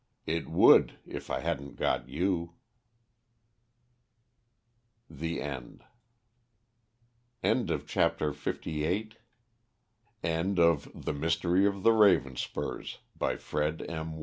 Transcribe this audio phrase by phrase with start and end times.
[0.25, 2.55] It would if I hadn't got you."
[5.07, 5.83] THE END.
[7.43, 9.13] End of Project Gutenberg's
[10.23, 14.19] The Mystery of the Ravenspurs, by Fred M.